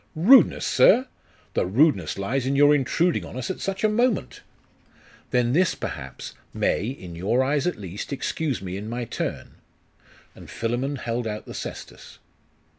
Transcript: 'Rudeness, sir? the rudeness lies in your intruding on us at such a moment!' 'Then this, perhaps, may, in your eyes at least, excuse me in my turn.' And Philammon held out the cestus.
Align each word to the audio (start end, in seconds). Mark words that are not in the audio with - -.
'Rudeness, 0.15 0.65
sir? 0.65 1.05
the 1.53 1.63
rudeness 1.67 2.17
lies 2.17 2.47
in 2.47 2.55
your 2.55 2.73
intruding 2.73 3.23
on 3.23 3.37
us 3.37 3.51
at 3.51 3.59
such 3.59 3.83
a 3.83 3.87
moment!' 3.87 4.41
'Then 5.29 5.53
this, 5.53 5.75
perhaps, 5.75 6.33
may, 6.55 6.87
in 6.87 7.15
your 7.15 7.43
eyes 7.43 7.67
at 7.67 7.75
least, 7.77 8.11
excuse 8.11 8.63
me 8.63 8.77
in 8.77 8.89
my 8.89 9.05
turn.' 9.05 9.53
And 10.33 10.49
Philammon 10.49 10.95
held 10.95 11.27
out 11.27 11.45
the 11.45 11.53
cestus. 11.53 12.17